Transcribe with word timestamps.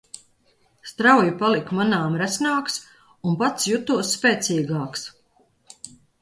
Strauji 0.91 1.33
paliku 1.41 1.77
manāmi 1.79 2.21
resnāks 2.21 2.79
un 3.33 3.37
pats 3.43 3.69
jutos 3.73 4.15
spēcīgāks. 4.19 5.07